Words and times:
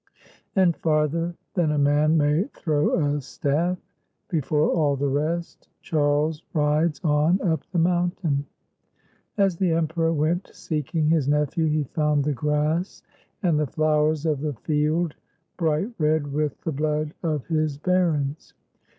And 0.55 0.75
farther 0.77 1.35
than 1.53 1.69
a 1.71 1.77
man 1.77 2.17
may 2.17 2.45
throw 2.55 3.13
a 3.13 3.21
staff, 3.21 3.77
before 4.29 4.71
all 4.71 4.95
the 4.95 5.07
rest 5.07 5.67
Charles 5.83 6.41
rides 6.55 6.99
on 7.03 7.39
up 7.43 7.61
the 7.71 7.77
mountain. 7.77 8.47
As 9.37 9.57
the 9.57 9.73
Emperor 9.73 10.11
went 10.11 10.49
seeking 10.53 11.09
his 11.11 11.27
nephew, 11.27 11.67
he 11.67 11.83
found 11.83 12.23
the 12.23 12.33
grass 12.33 13.03
and 13.43 13.59
the 13.59 13.67
flowers 13.67 14.25
of 14.25 14.39
the 14.41 14.53
field 14.53 15.13
bright 15.55 15.91
red 15.99 16.33
with 16.33 16.59
the 16.61 16.71
blood 16.71 17.13
of 17.21 17.45
his 17.45 17.77
barons. 17.77 18.55